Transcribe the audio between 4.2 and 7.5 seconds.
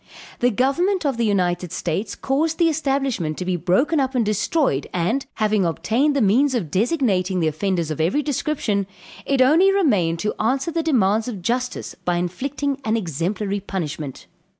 destroyed; and, having obtained the means of designating the